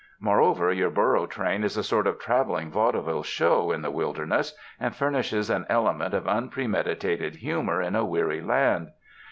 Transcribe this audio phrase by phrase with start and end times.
[0.19, 4.55] Moreover, your burro train is a sort of traveling vaudeville show in the wilder ness,
[4.79, 8.89] and furnishes an element of unpremeditated humor in a weary land.